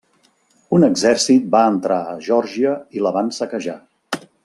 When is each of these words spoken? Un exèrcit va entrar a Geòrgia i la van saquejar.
Un 0.77 0.85
exèrcit 0.87 1.45
va 1.57 1.61
entrar 1.73 1.99
a 2.07 2.17
Geòrgia 2.29 2.75
i 2.99 3.05
la 3.09 3.13
van 3.19 3.31
saquejar. 3.41 3.81